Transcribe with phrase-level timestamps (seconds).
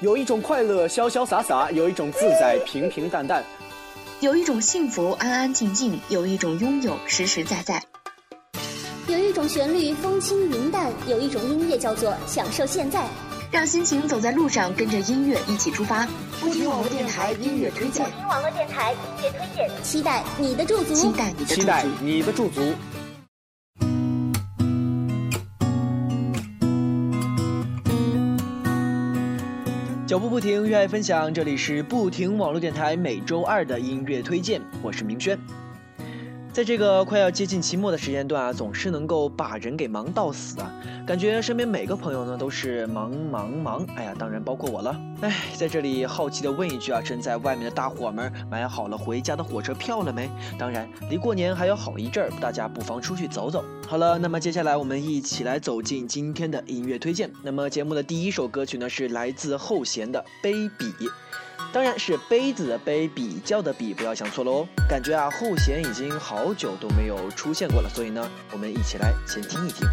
[0.00, 3.42] 有一种快乐潇潇洒洒，有一种自在平平淡淡，
[4.20, 7.82] 有一种幸福安安静静，有一种拥有实实在在。
[9.08, 13.06] 有一种旋律风轻云淡，有一种音乐叫做享受现在。
[13.50, 16.06] 让心情走在路上，跟着音乐一起出发。
[16.40, 22.60] 不听网络电台音乐推荐，不听网络电台音乐推荐，期待你的驻足，期待你的期待你的驻足。
[30.06, 35.36] 脚步不停，热爱分享，这里是不停网络电台每周二的音乐推荐，我是明轩。
[36.56, 40.72] 在这个快要接近期末的时间段啊，总是能够把人给忙到死啊！
[41.06, 44.98] 感觉身边每个朋友呢都是忙忙忙，哎呀，当然包括我了。
[45.20, 50.30] 哎，在这里好奇的问一句啊，正在外面的大伙们买好了回家的火车票了没？
[50.58, 53.62] 当然，离过年还有好一阵儿，大家不妨出去走走。
[53.86, 57.30] 好了，那么接下来我们一起来走进今天的音乐推荐。
[57.42, 60.90] 那么节目的第一首歌曲呢是来自后弦的《卑鄙》。
[61.72, 64.68] 当然是杯子的杯，比较的比，不要想错了哦。
[64.88, 69.86] 感觉啊，后弦已经好久都没有出现过了，所以呢，我们一起来先听一听。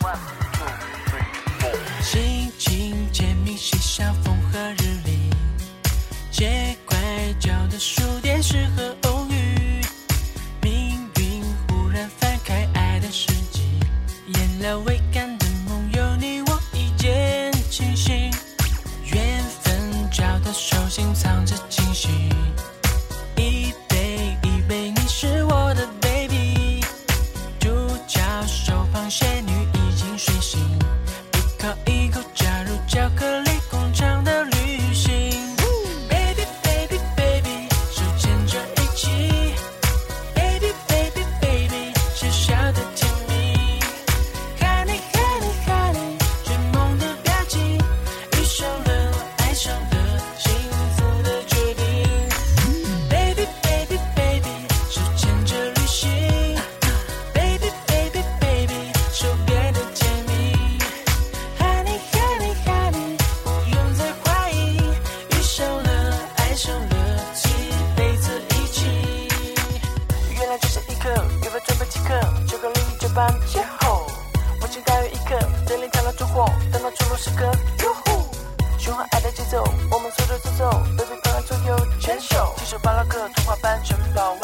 [0.00, 0.16] one
[0.52, 0.66] two
[1.06, 1.24] three
[1.60, 1.68] go
[2.02, 2.71] 心情
[80.58, 84.41] 走，baby，把左右牵手，牵手巴拉克童话般城堡。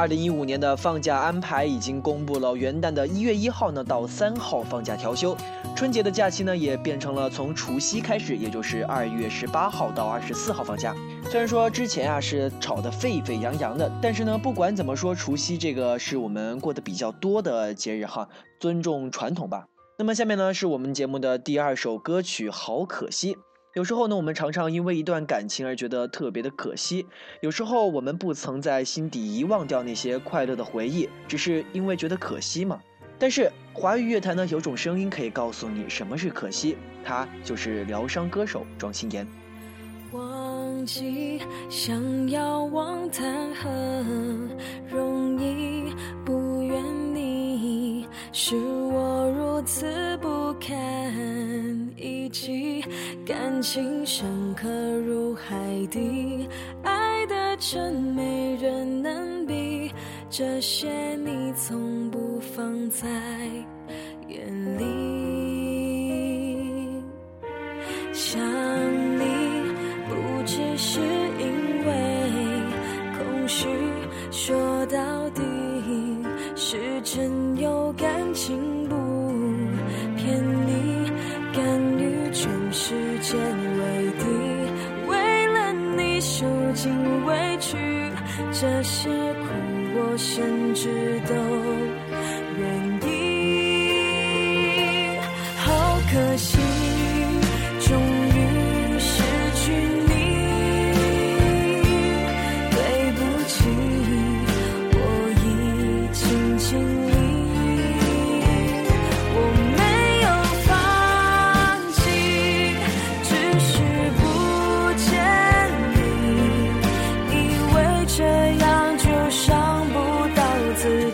[0.00, 5.36] 二零一五年的放假安排已经公布了，元旦的一月一号呢到三号放假调休，
[5.76, 10.96] 春节的假期呢也变成了从除夕开始，也就是二月十八号到二十四号放假。
[11.30, 18.26] 虽然说之前啊是吵得沸沸扬扬的，但是呢不管怎么说，除夕这个是我们过得比较多的节日哈，
[18.58, 19.66] 尊重传统吧。
[19.98, 23.34] 那么下面呢是我们节目的第二首歌曲《好可惜》。
[23.74, 27.06] 有时候呢我们常常因为一段感情而觉得特别的可惜。
[27.40, 32.80] 有时候我们不曾在心底遗忘掉那些快乐的回忆只是因为觉得可惜嘛。
[33.18, 39.26] 但是华语乐坛呢有种声音可以告诉你什么是可惜他就是疗伤歌手庄心妍。
[40.12, 44.50] 忘记想要忘谈很
[44.90, 45.94] 容易
[46.24, 46.99] 不愿
[48.32, 50.70] 是我如此不堪
[51.96, 52.84] 一击，
[53.26, 54.68] 感情深刻
[55.00, 55.56] 如海
[55.90, 56.48] 底，
[56.84, 59.90] 爱的真没人能比。
[60.30, 63.08] 这些你从不放在
[64.28, 64.84] 眼里，
[68.12, 68.89] 想。
[90.32, 90.88] 甚至
[91.26, 91.34] 都
[92.56, 92.64] 愿
[93.02, 93.10] 意
[95.56, 96.79] 好可惜。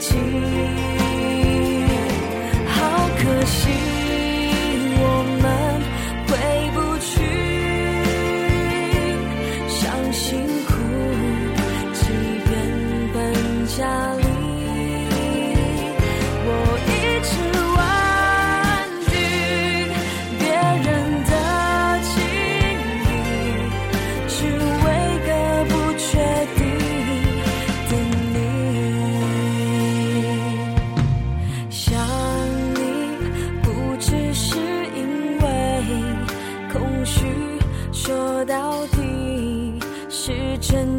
[0.08, 0.85] 心。
[40.68, 40.95] 真。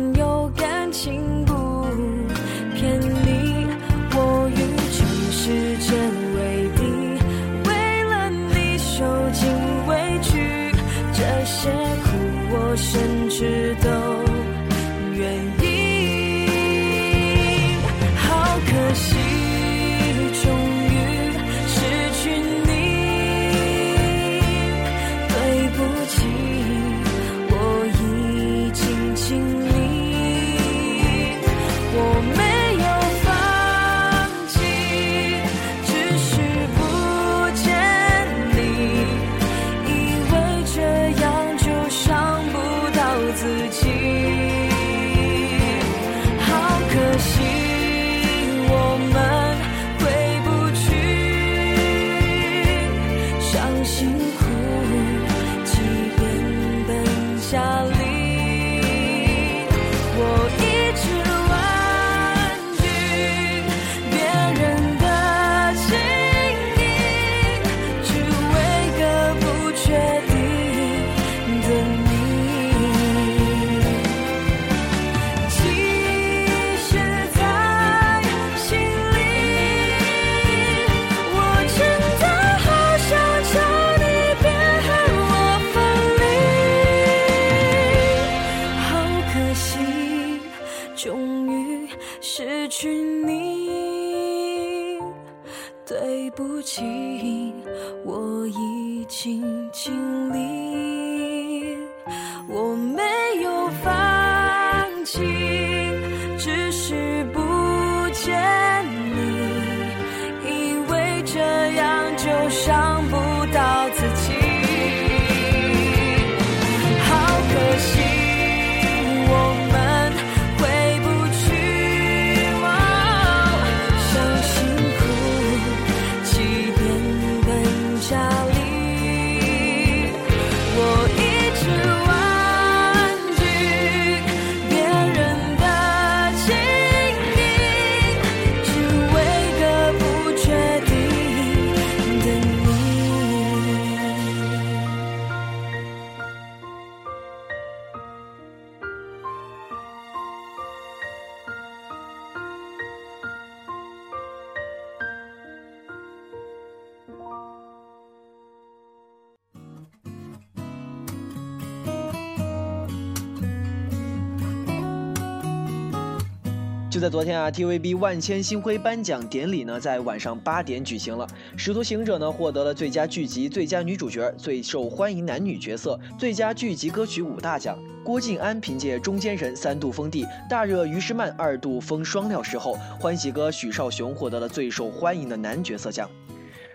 [166.97, 171.27] 就在昨天啊，TVB 万千星辉颁奖典礼呢，在晚上八点举行了。
[171.55, 177.77] 《使徒行者》呢，获得了最佳剧集、最佳女主角、最受欢迎男女角色、最佳剧集歌曲五大奖。
[178.03, 186.09] 郭晋安凭借《中间人》三度封帝，大热于诗曼二度封双料视后，欢喜哥许绍雄获得了最受欢迎的男角色奖。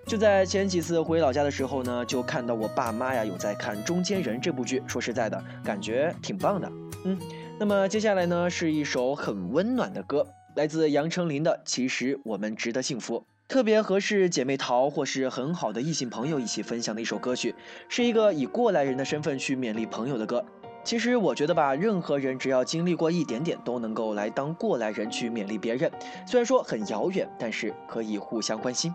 [0.06, 4.80] 就在前几次回老家的时候呢，就看到我爸妈呀有在看《中间人》这部剧。
[4.86, 6.70] 说实在的，感觉挺棒的。
[7.04, 7.18] 嗯，
[7.62, 10.26] 那么接下来呢是一首很温暖的歌，
[10.56, 17.54] 来自杨丞琳的《其实我们值得幸福》，特别合适姐妹淘或是很好的异性朋友一起分享的一首歌曲，
[17.88, 20.44] 是一个以过来人的身份去勉励朋友的歌。
[20.82, 25.88] 其实我觉得吧，任何人只要经历过一点点，都能够来当过来人去勉励别人。
[26.26, 28.92] 虽然说很遥远，但是可以互相关心。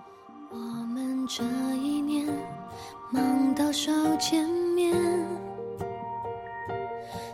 [0.51, 1.41] 我们这
[1.77, 2.27] 一年
[3.13, 4.93] 忙到手见面，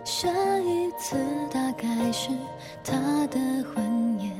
[0.05, 0.29] 下
[0.60, 1.15] 一次
[1.50, 2.29] 大概是
[2.83, 2.93] 他
[3.27, 3.39] 的
[3.74, 4.31] 婚宴，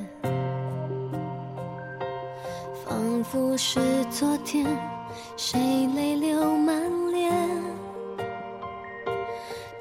[2.86, 3.80] 仿佛是
[4.12, 4.66] 昨天，
[5.38, 6.76] 谁泪流满
[7.12, 7.32] 脸，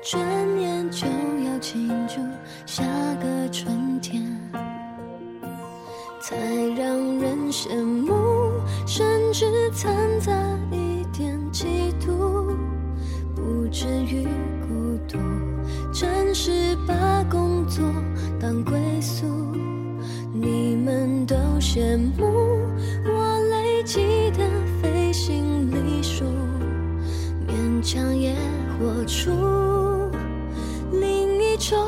[0.03, 0.21] 转
[0.61, 1.07] 眼就
[1.45, 2.21] 要庆祝
[2.65, 2.85] 下
[3.21, 4.23] 个春天，
[6.21, 6.37] 才
[6.77, 6.87] 让
[7.19, 8.13] 人羡慕。
[8.85, 10.33] 甚至掺杂
[18.53, 19.25] 当归宿，
[20.31, 22.61] 你们都羡慕
[23.07, 24.47] 我累积的
[24.83, 26.27] 飞行里数，
[27.49, 28.37] 勉强也
[28.79, 29.31] 活出
[30.93, 31.79] 另一种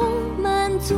[0.43, 0.95] 满足。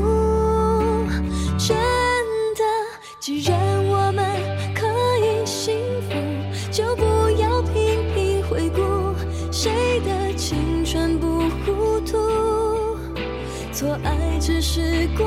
[14.47, 15.27] 只是过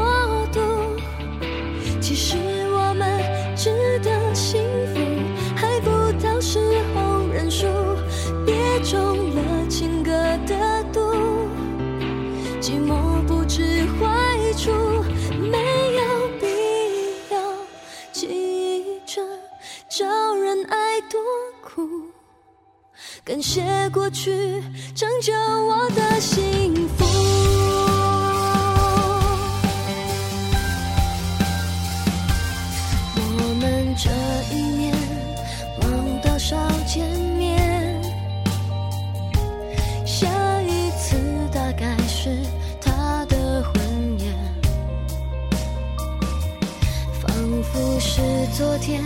[0.54, 0.62] 度，
[2.00, 2.38] 其实
[2.72, 3.22] 我们
[3.54, 5.02] 值得幸福，
[5.58, 5.90] 还不
[6.24, 6.58] 到时
[6.96, 7.68] 候认输，
[8.46, 10.12] 别中了情歌
[10.48, 11.02] 的毒，
[12.62, 14.72] 寂寞不知坏处，
[15.38, 15.58] 没
[15.98, 16.46] 有必
[17.30, 17.38] 要
[18.14, 19.22] 急着
[19.90, 21.20] 找人爱多
[21.62, 21.86] 苦，
[23.26, 24.64] 感谢过去
[24.96, 27.59] 成就我的幸福。
[48.60, 49.02] 昨天，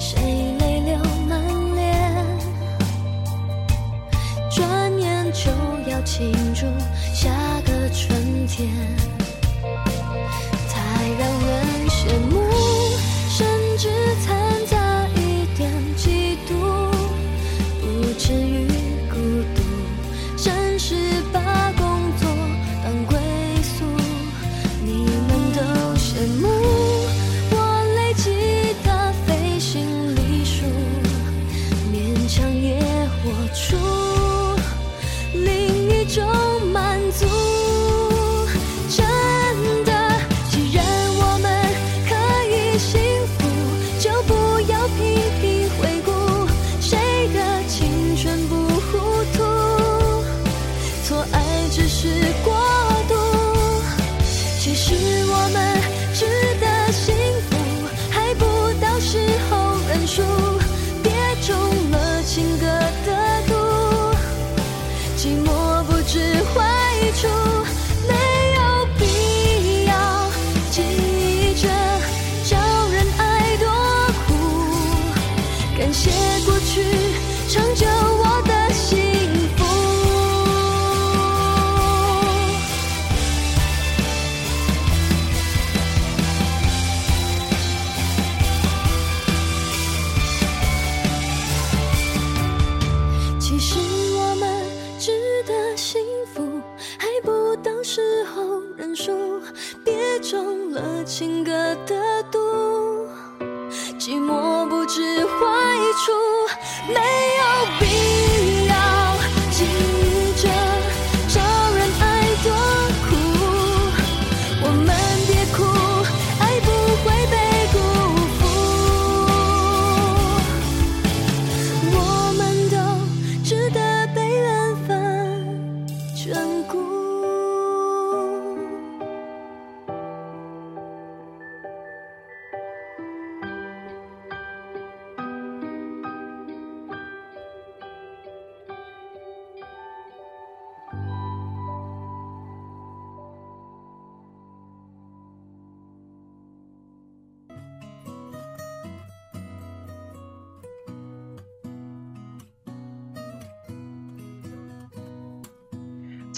[0.00, 0.20] 谁
[0.58, 0.98] 泪流
[1.28, 1.40] 满
[1.76, 2.26] 脸，
[4.50, 5.52] 转眼就
[5.88, 6.66] 要庆祝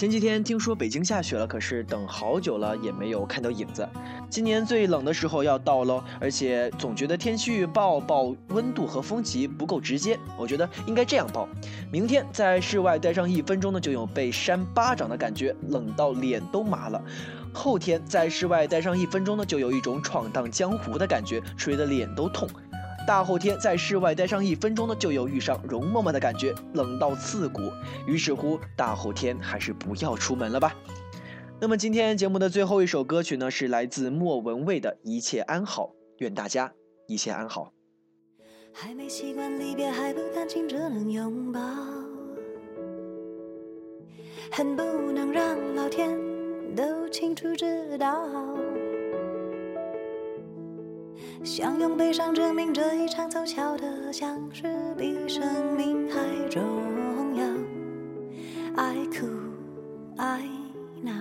[0.05, 3.89] 前几天听说北京下雪了，可是等好久了也没有看到影子。
[4.29, 11.49] 今年最冷的时候要到喽，而且总觉得天气预报报温度和风级不够直接，我觉得应该这样报：
[11.91, 17.01] 明天在室外待上一分钟呢，就有被扇巴掌的感觉，冷到脸都麻了；
[17.51, 22.47] 后天在室外待上一分钟呢，就有一种闯荡江湖的感觉，吹得脸都痛。
[23.07, 27.61] 大后天在室外待上一分钟呢，就有遇上容嬷嬷的感觉，冷到刺骨。
[28.07, 30.75] 于是乎，大后天还是不要出门了吧。
[31.61, 36.73] 那么今天节目的最后一首歌曲呢，是来自莫文蔚的《一切安好》，愿大家
[37.07, 37.71] 一切安好。
[38.73, 41.61] 还没习惯离别，还不甘心只能拥抱，
[44.51, 46.09] 恨不能让老天
[46.75, 48.54] 都清楚知道。
[51.57, 54.63] 想用悲伤证明这一场凑巧的相识
[54.97, 56.19] 比生命还
[56.49, 56.61] 重
[57.33, 57.45] 要。
[58.75, 59.25] 爱哭
[60.17, 60.43] 爱
[61.01, 61.13] 闹，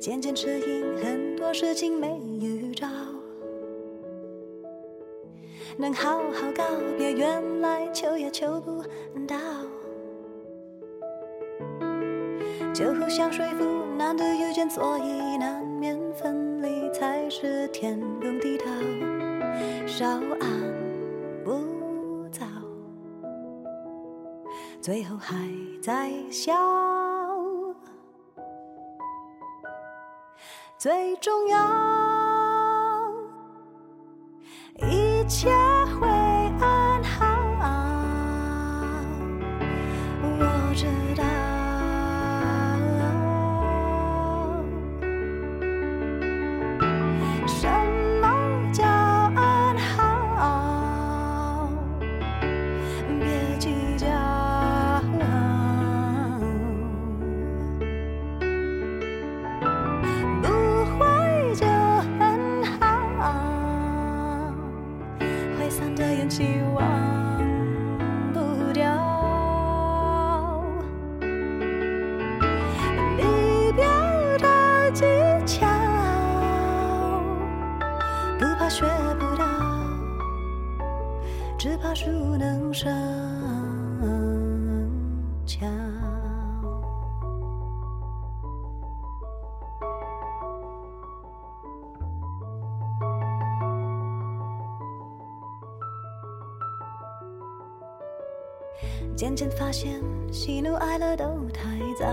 [0.00, 2.88] 渐渐适应很多事情没预兆，
[5.76, 6.64] 能好好告
[6.96, 8.82] 别，原来求也求不
[9.26, 9.36] 到，
[12.72, 13.66] 就互相说服，
[13.98, 15.99] 难得遇见，所以难免。
[17.72, 18.64] 天崩地倒，
[19.86, 20.06] 稍
[20.40, 20.48] 安
[21.44, 22.44] 不躁，
[24.80, 25.36] 最后还
[25.82, 26.52] 在笑。
[30.78, 31.58] 最重要，
[34.78, 35.48] 一切
[99.16, 100.00] 渐渐发现，
[100.32, 102.06] 喜怒哀乐都太早。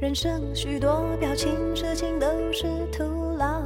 [0.00, 3.04] 人生许多表情，事情都是徒
[3.36, 3.62] 劳。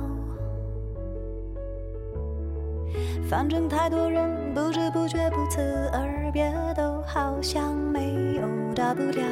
[3.29, 5.61] 反正太多人不知不觉不辞
[5.93, 8.43] 而别，都好像没有
[8.75, 9.23] 大不了，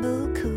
[0.00, 0.48] 不哭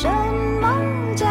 [0.00, 0.08] 什
[0.62, 1.29] 么叫？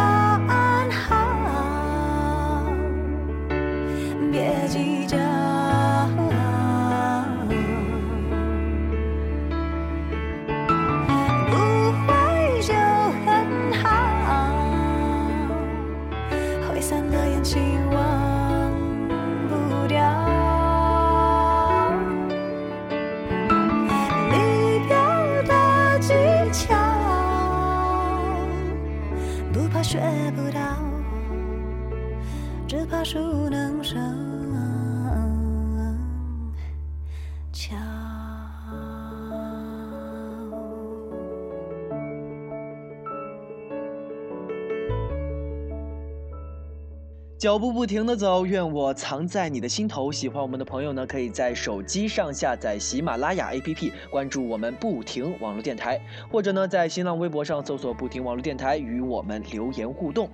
[47.38, 50.12] 脚步不停的走愿我藏在你的心头。
[50.12, 60.30] 喜欢我们的朋友呢可以在手机上下载喜马拉雅 app 关注我们不停网络电台或者呢在新浪微博上搜索不停网络电台与我们留言互动。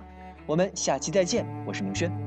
[0.46, 2.25] 我们下期再见我是明轩。